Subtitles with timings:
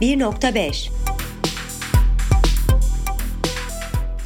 [0.00, 0.90] 1.5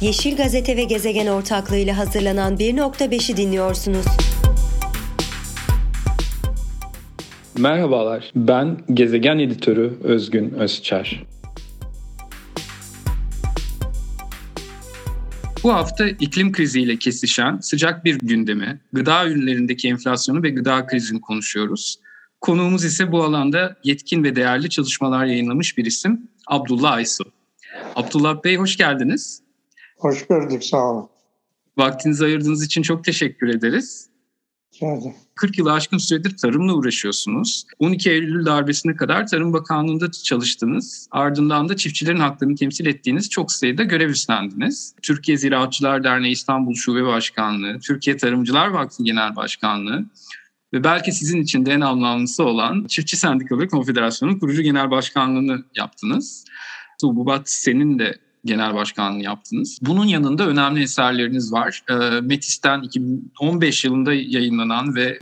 [0.01, 4.05] Yeşil Gazete ve Gezegen ortaklığıyla hazırlanan 1.5'i dinliyorsunuz.
[7.57, 11.23] Merhabalar, ben Gezegen Editörü Özgün Özçer.
[15.63, 21.99] Bu hafta iklim kriziyle kesişen sıcak bir gündemi, gıda ürünlerindeki enflasyonu ve gıda krizini konuşuyoruz.
[22.45, 27.23] Konuğumuz ise bu alanda yetkin ve değerli çalışmalar yayınlamış bir isim Abdullah Aysu.
[27.95, 29.41] Abdullah Bey hoş geldiniz.
[29.97, 31.09] Hoş gördük, sağ olun.
[31.77, 34.09] Vaktinizi ayırdığınız için çok teşekkür ederiz.
[34.73, 37.65] Rica 40 yılı aşkın süredir tarımla uğraşıyorsunuz.
[37.79, 41.07] 12 Eylül darbesine kadar Tarım Bakanlığı'nda çalıştınız.
[41.11, 44.95] Ardından da çiftçilerin haklarını temsil ettiğiniz çok sayıda görev üstlendiniz.
[45.01, 50.05] Türkiye Ziraatçılar Derneği İstanbul Şube Başkanlığı, Türkiye Tarımcılar Vakfı Genel Başkanlığı
[50.73, 56.45] ve belki sizin için de en anlamlısı olan Çiftçi Sendikaları Konfederasyonu kurucu genel başkanlığını yaptınız.
[57.01, 59.79] Tuğbubat senin de genel başkanlığı yaptınız.
[59.81, 61.83] Bunun yanında önemli eserleriniz var.
[61.89, 65.19] E, Metis'ten 2015 yılında yayınlanan ve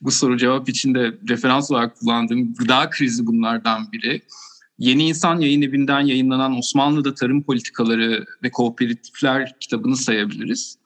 [0.00, 4.22] bu soru cevap için de referans olarak kullandığım gıda krizi bunlardan biri.
[4.78, 10.78] Yeni İnsan Yayın Evi'nden yayınlanan Osmanlı'da Tarım Politikaları ve Kooperatifler kitabını sayabiliriz.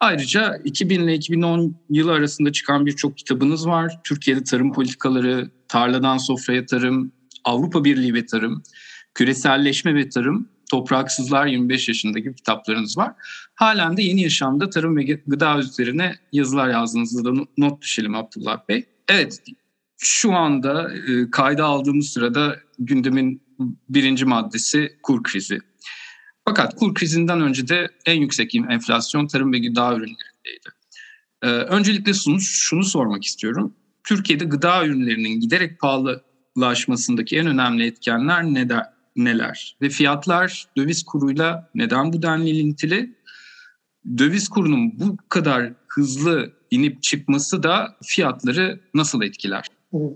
[0.00, 4.00] Ayrıca 2000 ile 2010 yılı arasında çıkan birçok kitabınız var.
[4.04, 7.12] Türkiye'de tarım politikaları, tarladan sofraya tarım,
[7.44, 8.62] Avrupa Birliği ve tarım,
[9.14, 13.12] küreselleşme ve tarım Topraksızlar 25 yaşında gibi kitaplarınız var.
[13.54, 18.84] Halen de yeni yaşamda tarım ve gıda üzerine yazılar yazdığınızda da not düşelim Abdullah Bey.
[19.08, 19.42] Evet
[19.98, 23.42] şu anda e, kayda aldığımız sırada gündemin
[23.88, 25.58] birinci maddesi kur krizi.
[26.48, 30.68] Fakat kur krizinden önce de en yüksek enflasyon tarım ve gıda ürünlerindeydi.
[31.42, 33.74] Ee, öncelikle şunu, şunu sormak istiyorum.
[34.04, 38.96] Türkiye'de gıda ürünlerinin giderek pahalılaşmasındaki en önemli etkenler neler?
[39.16, 39.76] neler?
[39.82, 43.16] Ve fiyatlar döviz kuruyla neden bu denli ilintili?
[44.18, 49.66] Döviz kurunun bu kadar hızlı inip çıkması da fiyatları nasıl etkiler?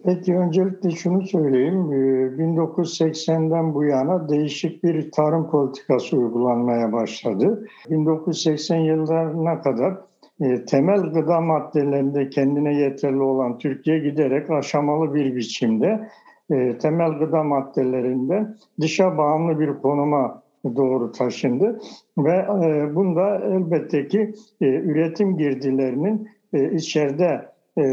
[0.04, 1.90] Peki öncelikle şunu söyleyeyim.
[2.38, 7.66] 1980'den ee, bu yana değişik bir tarım politikası uygulanmaya başladı.
[7.90, 9.94] 1980 yıllarına kadar
[10.40, 16.08] e, temel gıda maddelerinde kendine yeterli olan Türkiye giderek aşamalı bir biçimde
[16.50, 18.46] e, temel gıda maddelerinde
[18.80, 20.42] dışa bağımlı bir konuma
[20.76, 21.80] doğru taşındı
[22.18, 26.28] ve e, bunda elbette ki üretim girdilerinin
[26.72, 27.50] içeride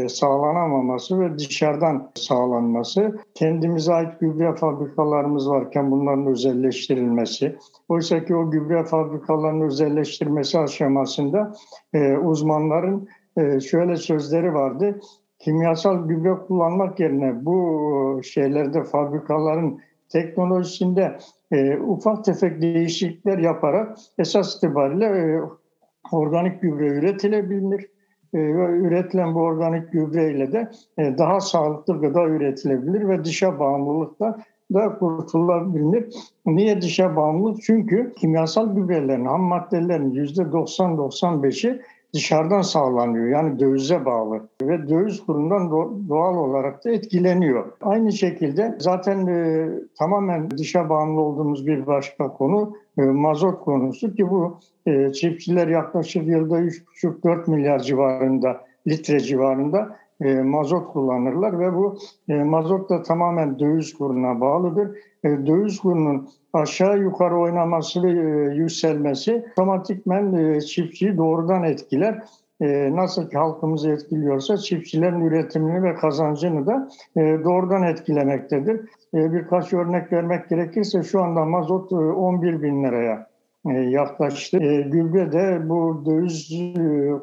[0.08, 7.56] sağlanamaması ve dışarıdan sağlanması, kendimize ait gübre fabrikalarımız varken bunların özelleştirilmesi,
[7.88, 11.52] oysa ki o gübre fabrikalarının özelleştirmesi aşamasında
[11.94, 15.00] e, uzmanların e, şöyle sözleri vardı,
[15.38, 21.18] kimyasal gübre kullanmak yerine bu şeylerde fabrikaların teknolojisinde
[21.52, 25.40] e, ufak tefek değişiklikler yaparak esas itibariyle e,
[26.12, 27.97] organik gübre üretilebilir.
[28.34, 34.38] E, ve üretilen bu organik gübreyle de e, daha sağlıklı gıda üretilebilir ve dışa bağımlılıkta
[34.74, 36.14] da kurtulabilir.
[36.46, 37.62] Niye dışa bağımlılık?
[37.62, 41.80] Çünkü kimyasal gübrelerin, ham maddelerin %90-95'i
[42.14, 43.26] dışarıdan sağlanıyor.
[43.28, 45.70] Yani dövize bağlı ve döviz kurundan
[46.08, 47.72] doğal olarak da etkileniyor.
[47.82, 49.68] Aynı şekilde zaten e,
[49.98, 56.60] tamamen dışa bağımlı olduğumuz bir başka konu mazot konusu ki bu e, çiftçiler yaklaşık yılda
[56.60, 61.98] 3,5-4 milyar civarında litre civarında e, mazot kullanırlar ve bu
[62.28, 64.98] e, mazot da tamamen döviz kuruna bağlıdır.
[65.24, 72.22] E, döviz kurunun aşağı yukarı oynaması ve e, yükselmesi otomatikmen e, çiftçiyi doğrudan etkiler.
[72.60, 78.80] E, nasıl ki halkımızı etkiliyorsa çiftçilerin üretimini ve kazancını da e, doğrudan etkilemektedir.
[79.14, 83.28] E, birkaç örnek vermek gerekirse şu anda mazot e, 11 bin liraya
[83.90, 84.58] yaklaştı.
[84.82, 86.48] Gübre de bu döviz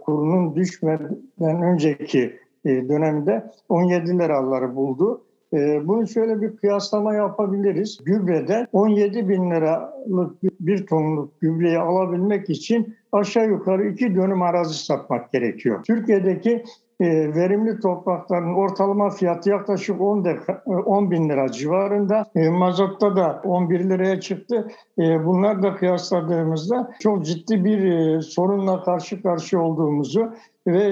[0.06, 5.22] kurunun düşmeden önceki dönemde 17 liraları buldu.
[5.56, 8.00] E, bunu şöyle bir kıyaslama yapabiliriz.
[8.06, 15.32] Gübrede 17 bin liralık bir tonluk gübreyi alabilmek için aşağı yukarı iki dönüm arazi satmak
[15.32, 15.84] gerekiyor.
[15.84, 16.64] Türkiye'deki
[17.00, 22.26] e, verimli toprakların ortalama fiyatı yaklaşık 10, deka, 10 bin lira civarında.
[22.36, 24.68] E, mazotta da 11 liraya çıktı.
[25.00, 30.32] E, bunlar da kıyasladığımızda çok ciddi bir sorunla karşı karşıya olduğumuzu
[30.68, 30.92] ve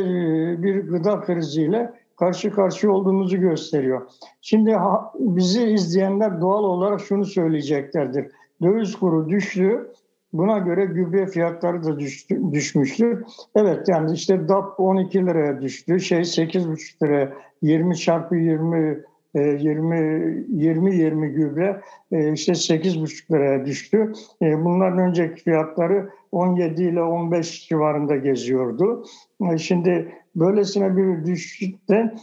[0.63, 4.01] bir gıda kriziyle karşı karşıya olduğumuzu gösteriyor.
[4.41, 4.75] Şimdi
[5.19, 8.25] bizi izleyenler doğal olarak şunu söyleyeceklerdir.
[8.61, 9.91] Döviz kuru düştü.
[10.33, 13.23] Buna göre gübre fiyatları da düştü, düşmüştür.
[13.55, 15.99] Evet yani işte DAP 12 liraya düştü.
[15.99, 19.03] Şey 8,5 liraya 20 çarpı 20
[19.35, 21.81] 20-20 gübre
[22.11, 24.13] e, işte 8,5 liraya düştü.
[24.41, 29.05] E, bunların önceki fiyatları 17 ile 15 civarında geziyordu.
[29.51, 32.13] E, şimdi böylesine bir düşüşte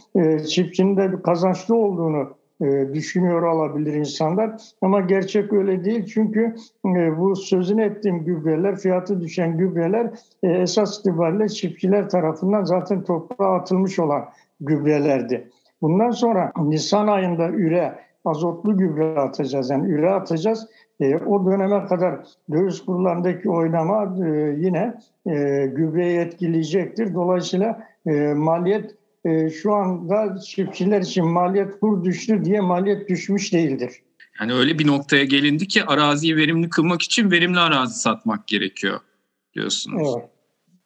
[0.47, 2.41] çiftçinin de kazançlı olduğunu
[2.93, 4.61] düşünüyor olabilir insanlar.
[4.81, 6.55] Ama gerçek öyle değil çünkü
[7.17, 10.11] bu sözünü ettiğim gübreler, fiyatı düşen gübreler
[10.43, 14.25] esas itibariyle çiftçiler tarafından zaten toprağa atılmış olan
[14.59, 15.47] gübrelerdi.
[15.81, 19.69] Bundan sonra Nisan ayında üre, azotlu gübre atacağız.
[19.69, 20.67] Yani üre atacağız.
[20.99, 22.19] E, o döneme kadar
[22.51, 24.93] döviz kurlarındaki oynama e, yine
[25.25, 27.13] e, gübreyi etkileyecektir.
[27.13, 28.95] Dolayısıyla e, maliyet
[29.25, 33.91] e, şu anda çiftçiler için maliyet kur düştü diye maliyet düşmüş değildir.
[34.39, 38.99] Yani öyle bir noktaya gelindi ki araziyi verimli kılmak için verimli arazi satmak gerekiyor
[39.53, 40.15] diyorsunuz.
[40.17, 40.30] Evet.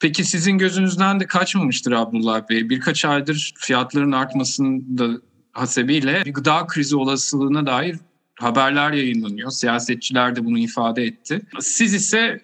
[0.05, 2.69] Peki sizin gözünüzden de kaçmamıştır Abdullah Bey.
[2.69, 5.21] Birkaç aydır fiyatların artmasında
[5.51, 7.97] hasebiyle bir gıda krizi olasılığına dair
[8.39, 9.51] haberler yayınlanıyor.
[9.51, 11.41] Siyasetçiler de bunu ifade etti.
[11.59, 12.41] Siz ise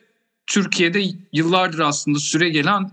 [0.48, 1.04] Türkiye'de
[1.34, 2.92] yıllardır aslında süre gelen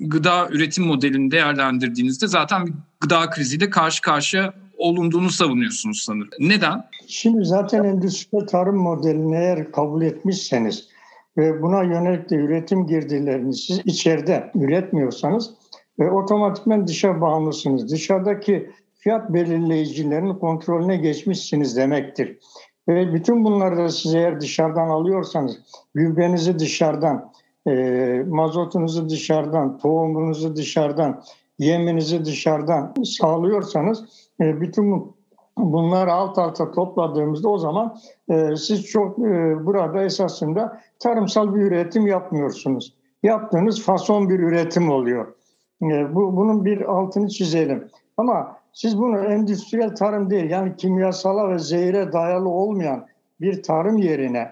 [0.00, 6.30] gıda üretim modelini değerlendirdiğinizde zaten bir gıda kriziyle karşı karşıya olunduğunu savunuyorsunuz sanırım.
[6.40, 6.84] Neden?
[7.06, 10.89] Şimdi zaten endüstriyel tarım modelini eğer kabul etmişseniz
[11.40, 15.54] ve buna yönelik de üretim girdilerini siz içeride üretmiyorsanız
[15.98, 17.90] ve otomatikmen dışa bağımlısınız.
[17.90, 22.38] Dışarıdaki fiyat belirleyicilerin kontrolüne geçmişsiniz demektir.
[22.88, 25.58] Ve bütün bunları da siz eğer dışarıdan alıyorsanız,
[25.94, 27.32] gübrenizi dışarıdan,
[27.66, 27.72] e,
[28.28, 31.22] mazotunuzu dışarıdan, tohumunuzu dışarıdan,
[31.58, 34.04] yeminizi dışarıdan sağlıyorsanız
[34.40, 35.14] e, bütün
[35.58, 37.98] bunlar alt alta topladığımızda o zaman
[38.30, 42.94] e, siz çok e, burada esasında tarımsal bir üretim yapmıyorsunuz.
[43.22, 45.34] Yaptığınız fason bir üretim oluyor.
[45.82, 47.88] E, bu Bunun bir altını çizelim.
[48.16, 53.06] Ama siz bunu endüstriyel tarım değil yani kimyasala ve zehire dayalı olmayan
[53.40, 54.48] bir tarım yerine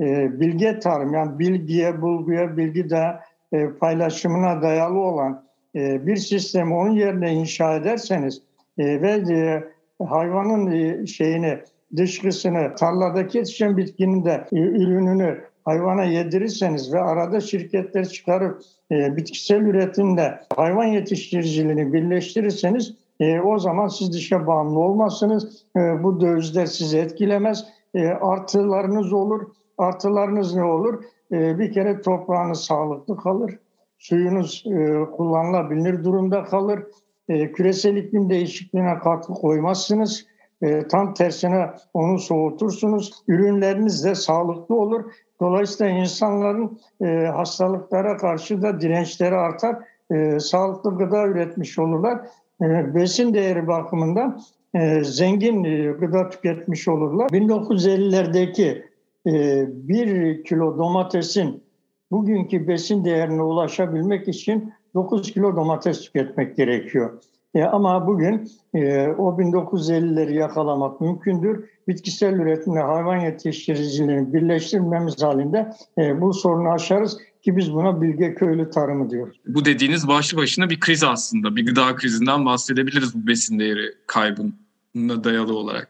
[0.00, 3.20] e, bilge tarım yani bilgiye, bulguya, bilgi de
[3.52, 5.42] e, paylaşımına dayalı olan
[5.74, 8.42] e, bir sistemi onun yerine inşa ederseniz
[8.78, 9.64] e, ve e,
[10.08, 11.58] hayvanın e, şeyini
[11.96, 18.62] dışkısını tarladaki yetişen bitkinin de e, ürününü hayvana yedirirseniz ve arada şirketler çıkarıp
[18.92, 25.64] e, bitkisel üretimde hayvan yetiştiriciliğini birleştirirseniz e, o zaman siz dışa bağımlı olmazsınız.
[25.76, 27.64] E, bu dövizler sizi etkilemez.
[27.94, 29.40] E, artılarınız olur.
[29.78, 31.04] Artılarınız ne olur?
[31.32, 33.58] E, bir kere toprağınız sağlıklı kalır.
[33.98, 36.82] Suyunuz e, kullanılabilir durumda kalır.
[37.30, 40.26] E, küresel iklim değişikliğine katkı koymazsınız.
[40.62, 43.12] E, tam tersine onu soğutursunuz.
[43.28, 45.04] Ürünleriniz de sağlıklı olur.
[45.40, 49.76] Dolayısıyla insanların e, hastalıklara karşı da dirençleri artar.
[50.12, 52.18] E, sağlıklı gıda üretmiş olurlar.
[52.62, 54.40] E, besin değeri bakımından
[54.74, 57.28] e, zengin e, gıda tüketmiş olurlar.
[57.28, 58.84] 1950'lerdeki
[59.26, 61.62] e, bir kilo domatesin
[62.10, 67.22] bugünkü besin değerine ulaşabilmek için 9 kilo domates tüketmek gerekiyor.
[67.54, 71.64] E, ama bugün e, o 1950'leri yakalamak mümkündür.
[71.88, 78.70] Bitkisel üretimle hayvan yetiştiriciliğini birleştirmemiz halinde e, bu sorunu aşarız ki biz buna bilge köylü
[78.70, 79.40] tarımı diyoruz.
[79.46, 81.56] Bu dediğiniz başlı başına bir kriz aslında.
[81.56, 85.88] Bir gıda krizinden bahsedebiliriz bu besin değeri kaybına dayalı olarak.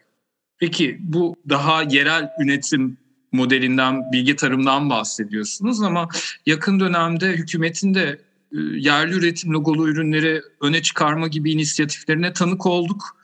[0.59, 2.97] Peki bu daha yerel üretim
[3.33, 6.09] modelinden, bilgi tarımdan bahsediyorsunuz ama
[6.47, 8.19] yakın dönemde hükümetin de
[8.53, 13.17] yerli üretim logolu ürünleri öne çıkarma gibi inisiyatiflerine tanık olduk.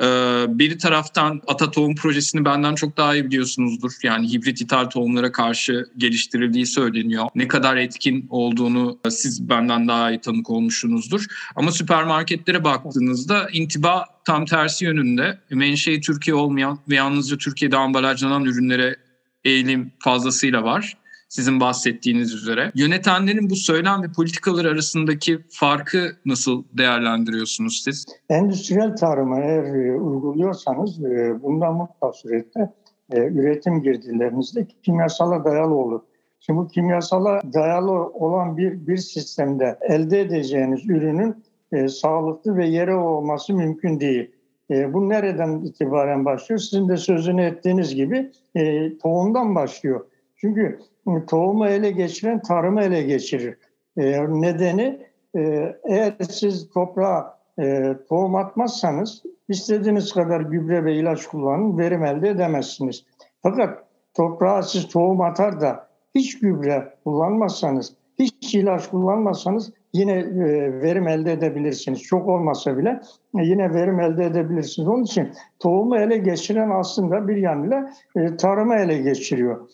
[0.00, 0.04] E,
[0.48, 3.92] bir taraftan Ata Tohum projesini benden çok daha iyi biliyorsunuzdur.
[4.02, 7.28] Yani hibrit ithal tohumlara karşı geliştirildiği söyleniyor.
[7.34, 11.26] Ne kadar etkin olduğunu siz benden daha iyi tanık olmuşsunuzdur.
[11.56, 15.38] Ama süpermarketlere baktığınızda intiba tam tersi yönünde.
[15.50, 18.96] Menşei Türkiye olmayan ve yalnızca Türkiye'de ambalajlanan ürünlere
[19.44, 21.01] eğilim fazlasıyla var
[21.32, 22.72] sizin bahsettiğiniz üzere.
[22.74, 28.06] Yönetenlerin bu söylem ve politikalar arasındaki farkı nasıl değerlendiriyorsunuz siz?
[28.28, 32.72] Endüstriyel tarımı eğer e, uyguluyorsanız e, bundan mutlaka surette
[33.12, 36.00] e, üretim girdilerinizde kimyasala dayalı olur.
[36.40, 42.94] Şimdi bu kimyasala dayalı olan bir, bir sistemde elde edeceğiniz ürünün e, sağlıklı ve yere
[42.94, 44.30] olması mümkün değil.
[44.70, 46.58] E, bu nereden itibaren başlıyor?
[46.58, 50.06] Sizin de sözünü ettiğiniz gibi e, tohumdan başlıyor.
[50.36, 50.78] Çünkü
[51.26, 53.58] tohumu ele geçiren tarımı ele geçirir.
[53.96, 55.06] E, nedeni
[55.36, 62.28] e, eğer siz toprağa e, tohum atmazsanız istediğiniz kadar gübre ve ilaç kullanın verim elde
[62.28, 63.04] edemezsiniz.
[63.42, 71.08] Fakat toprağa siz tohum atar da hiç gübre kullanmazsanız, hiç ilaç kullanmazsanız yine e, verim
[71.08, 72.02] elde edebilirsiniz.
[72.02, 73.00] Çok olmasa bile
[73.38, 74.88] e, yine verim elde edebilirsiniz.
[74.88, 79.68] Onun için tohumu ele geçiren aslında bir yanıyla e, tarımı ele geçiriyor.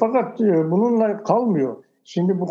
[0.00, 1.76] Fakat bununla kalmıyor.
[2.04, 2.46] Şimdi bu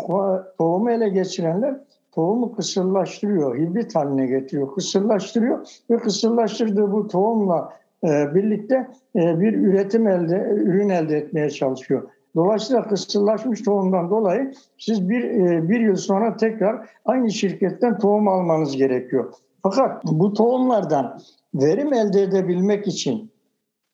[0.58, 1.80] tohumu ele geçirenler
[2.12, 7.72] tohumu kısırlaştırıyor, hibrit haline getiriyor, kısırlaştırıyor ve kısırlaştırdığı bu tohumla
[8.04, 12.02] birlikte bir üretim elde, ürün elde etmeye çalışıyor.
[12.36, 18.76] Dolayısıyla kısırlaşmış tohumdan dolayı siz bir, e, bir yıl sonra tekrar aynı şirketten tohum almanız
[18.76, 19.32] gerekiyor.
[19.62, 21.18] Fakat bu tohumlardan
[21.54, 23.29] verim elde edebilmek için,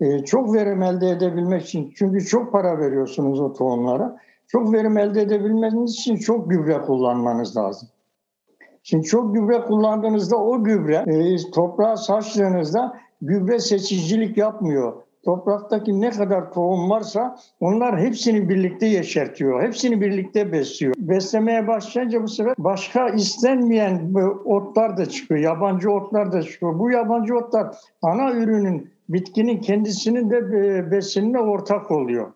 [0.00, 4.16] e, çok verim elde edebilmek için, çünkü çok para veriyorsunuz o tohumlara,
[4.48, 7.88] çok verim elde edebilmeniz için çok gübre kullanmanız lazım.
[8.82, 16.52] Şimdi çok gübre kullandığınızda o gübre e, toprağa saçtığınızda gübre seçicilik yapmıyor topraktaki ne kadar
[16.52, 19.62] tohum varsa onlar hepsini birlikte yeşertiyor.
[19.62, 20.94] Hepsini birlikte besliyor.
[20.98, 25.40] Beslemeye başlayınca bu sefer başka istenmeyen otlar da çıkıyor.
[25.40, 26.78] Yabancı otlar da çıkıyor.
[26.78, 32.32] Bu yabancı otlar ana ürünün bitkinin kendisinin de e, besinine ortak oluyor.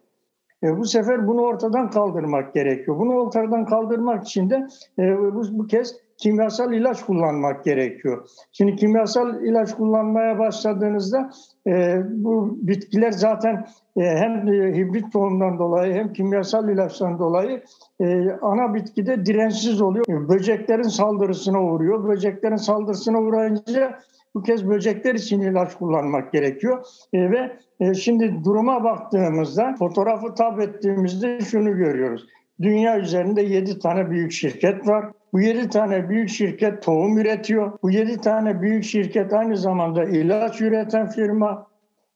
[0.62, 2.98] E, bu sefer bunu ortadan kaldırmak gerekiyor.
[2.98, 4.66] Bunu ortadan kaldırmak için de
[4.98, 8.28] e, bu, bu kez kimyasal ilaç kullanmak gerekiyor.
[8.52, 11.30] Şimdi kimyasal ilaç kullanmaya başladığınızda
[11.66, 17.62] e, bu bitkiler zaten e, hem e, hibrit tohumdan dolayı hem kimyasal ilaçtan dolayı
[18.00, 20.28] e, ana bitkide dirençsiz oluyor.
[20.28, 22.08] Böceklerin saldırısına uğruyor.
[22.08, 23.98] Böceklerin saldırısına uğrayınca
[24.34, 26.84] bu kez böcekler için ilaç kullanmak gerekiyor.
[27.12, 32.26] E, ve e, şimdi duruma baktığımızda, fotoğrafı tab ettiğimizde şunu görüyoruz.
[32.62, 35.12] Dünya üzerinde 7 tane büyük şirket var.
[35.32, 37.78] Bu 7 tane büyük şirket tohum üretiyor.
[37.82, 41.66] Bu 7 tane büyük şirket aynı zamanda ilaç üreten firma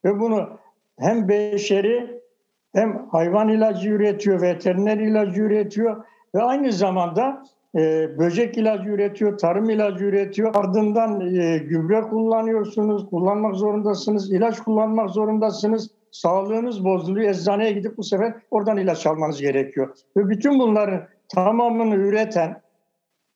[0.05, 0.49] ve bunu
[0.99, 2.21] hem beşeri
[2.75, 6.05] hem hayvan ilacı üretiyor, veteriner ilacı üretiyor
[6.35, 7.43] ve aynı zamanda
[7.75, 10.55] e, böcek ilacı üretiyor, tarım ilacı üretiyor.
[10.55, 15.91] Ardından e, gübre kullanıyorsunuz, kullanmak zorundasınız, ilaç kullanmak zorundasınız.
[16.11, 19.97] Sağlığınız bozuluyor, eczaneye gidip bu sefer oradan ilaç almanız gerekiyor.
[20.17, 22.61] Ve bütün bunların tamamını üreten,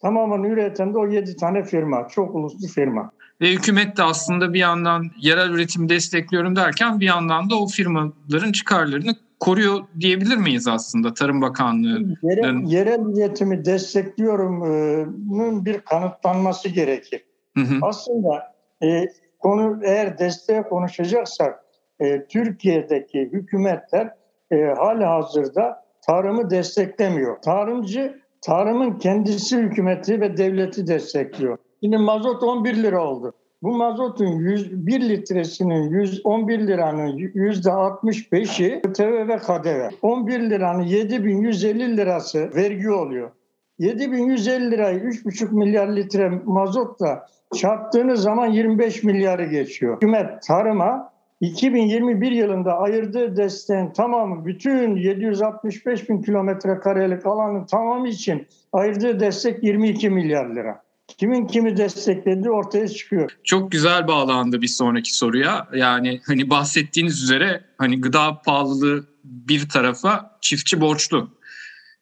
[0.00, 3.10] tamamını üreten de o yedi tane firma, çok uluslu firma.
[3.40, 8.52] Ve hükümet de aslında bir yandan yerel üretimi destekliyorum derken bir yandan da o firmaların
[8.52, 12.16] çıkarlarını koruyor diyebilir miyiz aslında Tarım Bakanlığı?
[12.22, 17.24] Yerel, yerel üretimi destekliyorum'un bir kanıtlanması gerekir.
[17.56, 17.74] Hı hı.
[17.82, 19.04] Aslında e,
[19.38, 21.64] konu eğer desteğe konuşacaksak
[22.00, 24.10] e, Türkiye'deki hükümetler
[24.50, 27.42] e, hala hazırda tarımı desteklemiyor.
[27.42, 31.58] Tarımcı tarımın kendisi hükümeti ve devleti destekliyor.
[31.82, 33.32] Şimdi mazot 11 lira oldu.
[33.62, 39.88] Bu mazotun 101 litresinin 111 liranın %65'i ÖTV ve KDV.
[40.02, 43.30] 11 liranın 7150 lirası vergi oluyor.
[43.78, 49.96] 7150 lirayı 3,5 milyar litre mazotla çarptığınız zaman 25 milyarı geçiyor.
[49.96, 58.46] Hükümet tarıma 2021 yılında ayırdığı desteğin tamamı bütün 765 bin kilometre karelik alanın tamamı için
[58.72, 60.82] ayırdığı destek 22 milyar lira.
[61.18, 63.30] Kimin kimi desteklediği ortaya çıkıyor.
[63.44, 65.68] Çok güzel bağlandı bir sonraki soruya.
[65.74, 71.30] Yani hani bahsettiğiniz üzere hani gıda pahalılığı bir tarafa çiftçi borçlu.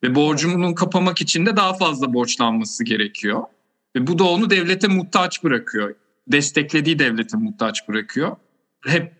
[0.03, 3.43] Ve borcunun kapamak için de daha fazla borçlanması gerekiyor.
[3.97, 5.95] Ve bu da onu devlete muhtaç bırakıyor.
[6.29, 8.37] Desteklediği devlete muhtaç bırakıyor.
[8.87, 9.16] Hep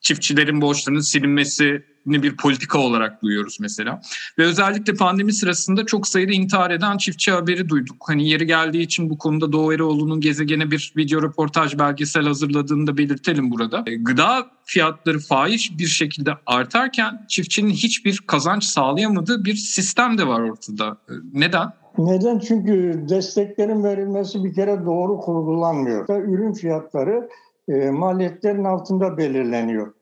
[0.00, 4.00] çiftçilerin borçlarının silinmesi bir politika olarak duyuyoruz mesela.
[4.38, 7.96] Ve özellikle pandemi sırasında çok sayıda intihar eden çiftçi haberi duyduk.
[8.00, 12.98] Hani yeri geldiği için bu konuda Doğu Eroğlu'nun gezegene bir video röportaj belgesel hazırladığını da
[12.98, 13.82] belirtelim burada.
[13.86, 20.40] E, gıda fiyatları fahiş bir şekilde artarken çiftçinin hiçbir kazanç sağlayamadığı bir sistem de var
[20.40, 20.98] ortada.
[21.08, 21.72] E, neden?
[21.98, 22.38] Neden?
[22.38, 26.08] Çünkü desteklerin verilmesi bir kere doğru kurgulanmıyor.
[26.08, 27.28] Ürün fiyatları
[27.68, 29.92] e, maliyetlerin altında belirleniyor.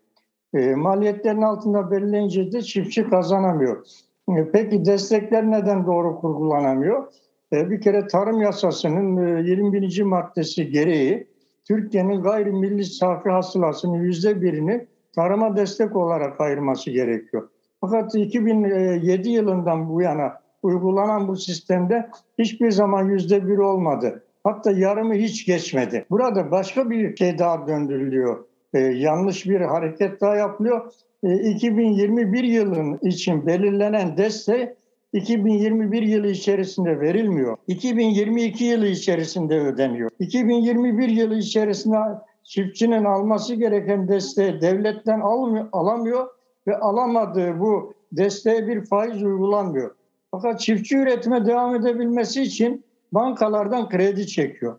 [0.55, 3.87] E, maliyetlerin altında belirlenince de çiftçi kazanamıyor.
[4.29, 7.07] E, peki destekler neden doğru kurgulanamıyor?
[7.53, 10.03] E, bir kere tarım yasasının e, 21.
[10.03, 11.27] maddesi gereği
[11.65, 17.49] Türkiye'nin gayrimilli safi hasılasının yüzde birini tarıma destek olarak ayırması gerekiyor.
[17.81, 24.26] Fakat 2007 yılından bu yana uygulanan bu sistemde hiçbir zaman yüzde bir olmadı.
[24.47, 26.07] Hatta yarımı hiç geçmedi.
[26.11, 28.45] Burada başka bir şey daha döndürülüyor.
[28.75, 30.93] Ee, yanlış bir hareket daha yapılıyor.
[31.25, 34.77] Ee, 2021 yılın için belirlenen destek
[35.13, 37.57] 2021 yılı içerisinde verilmiyor.
[37.69, 40.11] 2022 yılı içerisinde ödeniyor.
[40.19, 41.99] 2021 yılı içerisinde
[42.45, 46.27] çiftçinin alması gereken desteği devletten almıyor, alamıyor
[46.67, 49.95] ve alamadığı bu desteğe bir faiz uygulanmıyor.
[50.31, 54.79] Fakat çiftçi üretime devam edebilmesi için bankalardan kredi çekiyor.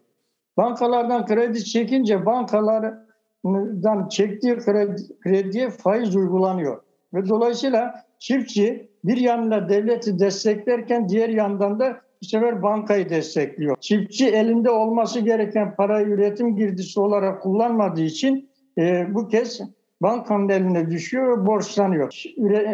[0.57, 6.81] Bankalardan kredi çekince bankalardan çektiği kredi, krediye faiz uygulanıyor.
[7.13, 13.77] Ve dolayısıyla çiftçi bir yanıyla devleti desteklerken diğer yandan da bu sefer bankayı destekliyor.
[13.79, 19.61] Çiftçi elinde olması gereken parayı üretim girdisi olarak kullanmadığı için e, bu kez
[20.01, 22.23] bankanın eline düşüyor ve borçlanıyor.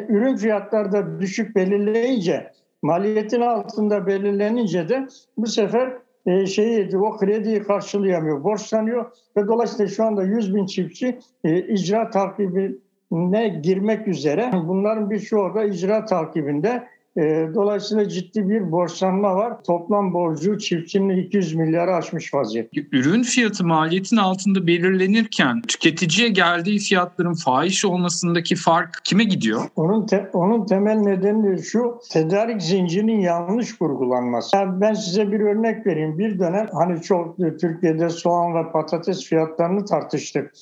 [0.10, 2.52] Ürün fiyatları da düşük belirleyince,
[2.84, 5.94] maliyetin altında belirlenince de bu sefer
[6.26, 9.06] e, şeyi o krediyi karşılayamıyor, borçlanıyor
[9.38, 14.52] ve dolayısıyla şu anda 100 bin çiftçi e, icra takibine girmek üzere.
[14.68, 16.88] Bunların birçoğu da icra takibinde
[17.18, 19.64] e, dolayısıyla ciddi bir borçlanma var.
[19.64, 22.82] Toplam borcu çiftçinin 200 milyarı aşmış vaziyette.
[22.92, 29.62] Ürün fiyatı maliyetin altında belirlenirken tüketiciye geldiği fiyatların fahiş olmasındaki fark kime gidiyor?
[29.76, 34.58] Onun te, onun temel nedeni şu tedarik zincirinin yanlış kurgulanması.
[34.58, 36.18] Yani ben size bir örnek vereyim.
[36.18, 40.54] Bir dönem hani çok Türkiye'de soğan ve patates fiyatlarını tartıştık.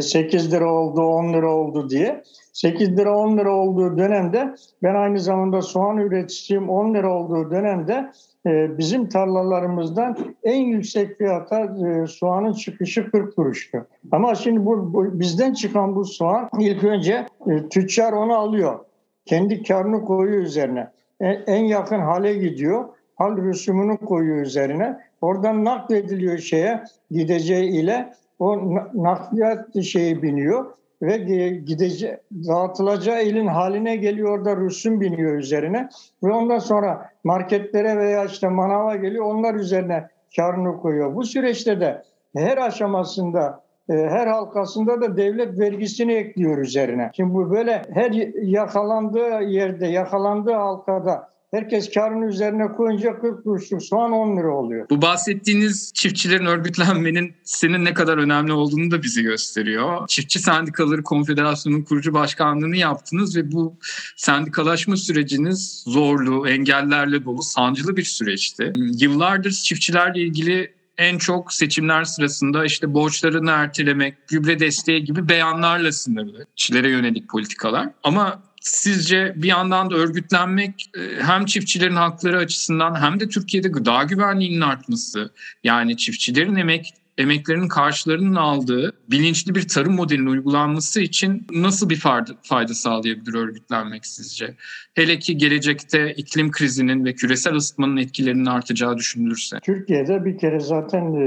[0.00, 2.22] 8 lira oldu, 10 lira oldu diye.
[2.60, 8.12] 8 lira 10 lira olduğu dönemde ben aynı zamanda soğan üreticisiyim 10 lira olduğu dönemde
[8.46, 13.86] e, bizim tarlalarımızdan en yüksek fiyata e, soğanın çıkışı 40 kuruştu.
[14.12, 18.78] Ama şimdi bu, bu bizden çıkan bu soğan ilk önce e, tüccar onu alıyor.
[19.26, 20.90] Kendi karını koyuyor üzerine.
[21.20, 22.84] En, en yakın hale gidiyor.
[23.16, 24.98] Hal rüsumunu koyuyor üzerine.
[25.20, 30.66] Oradan naklediliyor şeye gideceği ile o nakliyat şeyi biniyor
[31.02, 31.16] ve
[31.66, 35.88] gidece dağıtılacağı ilin haline geliyor da rüsum biniyor üzerine
[36.22, 41.14] ve ondan sonra marketlere veya işte manava geliyor onlar üzerine karını koyuyor.
[41.14, 42.02] Bu süreçte de
[42.36, 47.10] her aşamasında e, her halkasında da devlet vergisini ekliyor üzerine.
[47.16, 48.10] Şimdi bu böyle her
[48.42, 54.86] yakalandığı yerde, yakalandığı halkada Herkes karın üzerine koyunca 40 kuruşluk soğan 10 lira oluyor.
[54.90, 60.08] Bu bahsettiğiniz çiftçilerin örgütlenmenin senin ne kadar önemli olduğunu da bizi gösteriyor.
[60.08, 63.74] Çiftçi Sendikaları Konfederasyonu'nun kurucu başkanlığını yaptınız ve bu
[64.16, 68.72] sendikalaşma süreciniz zorlu, engellerle dolu, sancılı bir süreçti.
[68.76, 76.46] Yıllardır çiftçilerle ilgili en çok seçimler sırasında işte borçlarını ertelemek, gübre desteği gibi beyanlarla sınırlı.
[76.56, 77.88] Çiftçilere yönelik politikalar.
[78.02, 84.02] Ama sizce bir yandan da örgütlenmek e, hem çiftçilerin hakları açısından hem de Türkiye'de gıda
[84.02, 85.30] güvenliğinin artması
[85.64, 91.96] yani çiftçilerin emek emeklerinin karşılarının aldığı bilinçli bir tarım modelinin uygulanması için nasıl bir
[92.42, 94.54] fayda, sağlayabilir örgütlenmek sizce?
[94.94, 99.58] Hele ki gelecekte iklim krizinin ve küresel ısıtmanın etkilerinin artacağı düşünülürse.
[99.62, 101.24] Türkiye'de bir kere zaten e,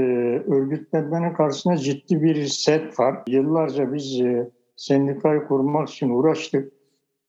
[0.54, 3.14] örgütlenmenin karşısında ciddi bir set var.
[3.26, 6.72] Yıllarca biz e, sendikayı kurmak için uğraştık.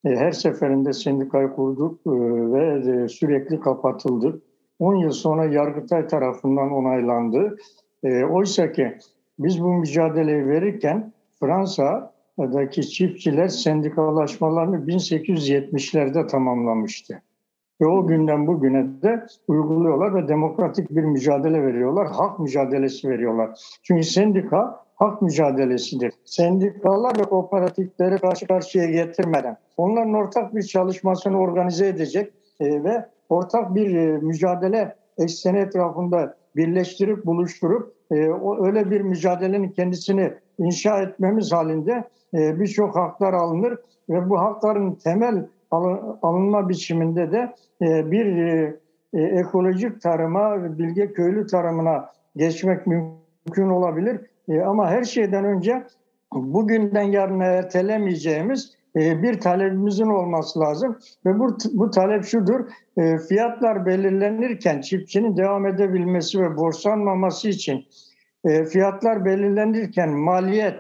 [0.06, 2.12] E, her seferinde sendikayı kurduk e,
[2.54, 4.42] ve e, sürekli kapatıldık.
[4.80, 7.58] 10 yıl sonra Yargıtay tarafından onaylandı.
[8.30, 8.98] Oysa ki
[9.40, 17.22] biz bu mücadeleyi verirken Fransa'daki çiftçiler sendikalaşmalarını 1870'lerde tamamlamıştı.
[17.82, 23.50] Ve o günden bugüne de uyguluyorlar ve demokratik bir mücadele veriyorlar, hak mücadelesi veriyorlar.
[23.84, 26.14] Çünkü sendika hak mücadelesidir.
[26.26, 33.76] Sendikalar ve kooperatifleri karşı karşıya getirmeden onların ortak bir çalışmasını organize edecek e, ve ortak
[33.76, 38.16] bir e, mücadele ekseni etrafında birleştirip buluşturup e,
[38.62, 42.04] öyle bir mücadelenin kendisini inşa etmemiz halinde
[42.34, 43.78] birçok haklar alınır
[44.10, 45.46] ve bu hakların temel
[46.22, 48.26] alınma biçiminde de bir
[49.14, 54.22] ekolojik tarıma, bilge köylü tarımına geçmek mümkün olabilir.
[54.50, 55.84] E, ama her şeyden önce
[56.34, 61.00] bugünden yarına ertelemeyeceğimiz e, bir talebimizin olması lazım.
[61.26, 62.60] Ve bu, bu talep şudur,
[62.98, 67.86] e, fiyatlar belirlenirken çiftçinin devam edebilmesi ve borçlanmaması için
[68.70, 70.76] fiyatlar belirlenirken maliyet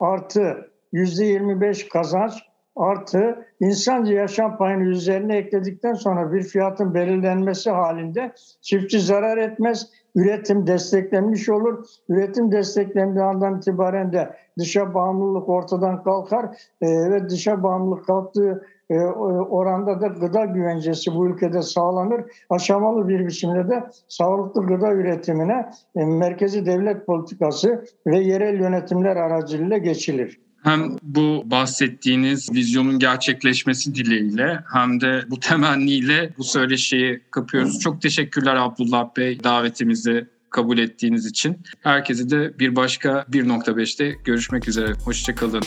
[0.00, 2.32] artı %25 kazanç
[2.76, 10.66] artı insancı yaşam payını üzerine ekledikten sonra bir fiyatın belirlenmesi halinde çiftçi zarar etmez, üretim
[10.66, 11.84] desteklenmiş olur.
[12.08, 16.44] Üretim desteklendiği andan itibaren de dışa bağımlılık ortadan kalkar
[16.80, 22.24] e, ve dışa bağımlılık kalktığı e, oranda da gıda güvencesi bu ülkede sağlanır.
[22.50, 29.78] Aşamalı bir biçimde de sağlıklı gıda üretimine e, merkezi devlet politikası ve yerel yönetimler aracılığıyla
[29.78, 37.80] geçilir hem bu bahsettiğiniz vizyonun gerçekleşmesi dileğiyle hem de bu temenniyle bu söyleşiyi kapıyoruz.
[37.80, 41.58] Çok teşekkürler Abdullah Bey davetimizi kabul ettiğiniz için.
[41.80, 44.92] Herkese de bir başka 1.5'te görüşmek üzere.
[45.04, 45.62] Hoşçakalın.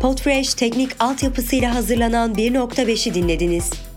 [0.00, 3.87] Podfresh teknik altyapısıyla hazırlanan 1.5'i dinlediniz.